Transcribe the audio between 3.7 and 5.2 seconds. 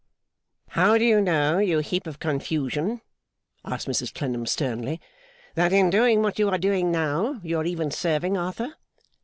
Mrs Clennam sternly,